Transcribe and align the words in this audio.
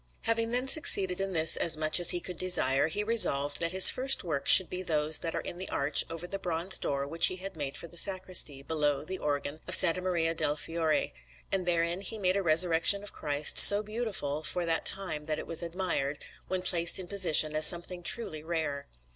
_)]Having 0.21 0.49
then 0.49 0.67
succeeded 0.67 1.21
in 1.21 1.33
this 1.33 1.55
as 1.55 1.77
much 1.77 1.99
as 1.99 2.09
he 2.09 2.19
could 2.19 2.37
desire, 2.37 2.87
he 2.87 3.03
resolved 3.03 3.59
that 3.61 3.71
his 3.71 3.91
first 3.91 4.23
works 4.23 4.49
should 4.51 4.67
be 4.67 4.81
those 4.81 5.19
that 5.19 5.35
are 5.35 5.41
in 5.41 5.59
the 5.59 5.69
arch 5.69 6.03
over 6.09 6.25
the 6.25 6.39
bronze 6.39 6.79
door 6.79 7.05
which 7.05 7.27
he 7.27 7.35
had 7.35 7.55
made 7.55 7.77
for 7.77 7.87
the 7.87 7.97
sacristy, 7.97 8.63
below 8.63 9.03
the 9.05 9.19
organ 9.19 9.59
of 9.67 9.75
S. 9.83 9.95
Maria 9.97 10.33
del 10.33 10.57
Fiore; 10.57 11.13
and 11.51 11.67
therein 11.67 12.01
he 12.01 12.17
made 12.17 12.35
a 12.35 12.41
Resurrection 12.41 13.03
of 13.03 13.13
Christ, 13.13 13.59
so 13.59 13.83
beautiful 13.83 14.43
for 14.43 14.65
that 14.65 14.87
time 14.87 15.25
that 15.25 15.37
it 15.37 15.45
was 15.45 15.61
admired, 15.61 16.25
when 16.47 16.63
placed 16.63 16.97
in 16.97 17.07
position, 17.07 17.55
as 17.55 17.67
something 17.67 18.01
truly 18.01 18.41
rare. 18.41 18.87